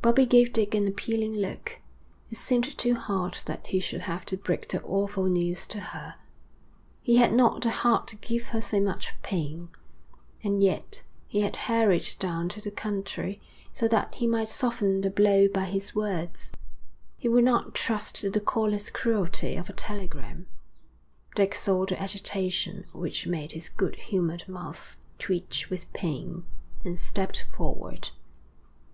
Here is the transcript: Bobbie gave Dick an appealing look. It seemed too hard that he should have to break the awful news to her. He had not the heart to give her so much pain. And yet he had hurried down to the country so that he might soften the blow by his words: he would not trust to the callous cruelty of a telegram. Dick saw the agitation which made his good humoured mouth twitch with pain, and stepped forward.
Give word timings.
Bobbie 0.00 0.24
gave 0.24 0.54
Dick 0.54 0.74
an 0.74 0.88
appealing 0.88 1.34
look. 1.34 1.78
It 2.30 2.38
seemed 2.38 2.78
too 2.78 2.94
hard 2.94 3.36
that 3.44 3.66
he 3.66 3.80
should 3.80 4.00
have 4.00 4.24
to 4.24 4.38
break 4.38 4.66
the 4.66 4.82
awful 4.82 5.26
news 5.26 5.66
to 5.66 5.78
her. 5.80 6.14
He 7.02 7.16
had 7.18 7.34
not 7.34 7.60
the 7.60 7.68
heart 7.68 8.08
to 8.08 8.16
give 8.16 8.44
her 8.46 8.62
so 8.62 8.80
much 8.80 9.12
pain. 9.22 9.68
And 10.42 10.62
yet 10.62 11.02
he 11.26 11.42
had 11.42 11.54
hurried 11.68 12.08
down 12.18 12.48
to 12.48 12.62
the 12.62 12.70
country 12.70 13.42
so 13.70 13.86
that 13.88 14.14
he 14.14 14.26
might 14.26 14.48
soften 14.48 15.02
the 15.02 15.10
blow 15.10 15.48
by 15.48 15.64
his 15.66 15.94
words: 15.94 16.50
he 17.18 17.28
would 17.28 17.44
not 17.44 17.74
trust 17.74 18.14
to 18.22 18.30
the 18.30 18.40
callous 18.40 18.88
cruelty 18.88 19.54
of 19.56 19.68
a 19.68 19.74
telegram. 19.74 20.46
Dick 21.36 21.54
saw 21.54 21.84
the 21.84 22.00
agitation 22.02 22.86
which 22.94 23.26
made 23.26 23.52
his 23.52 23.68
good 23.68 23.96
humoured 23.96 24.48
mouth 24.48 24.96
twitch 25.18 25.68
with 25.68 25.92
pain, 25.92 26.44
and 26.86 26.98
stepped 26.98 27.44
forward. 27.54 28.08